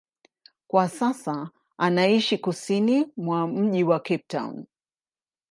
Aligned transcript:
Kwa 0.67 0.89
sasa 0.89 1.49
anaishi 1.77 2.37
kusini 2.37 3.07
mwa 3.17 3.47
mji 3.47 3.83
wa 3.83 3.99
Cape 3.99 4.25
Town. 4.27 4.65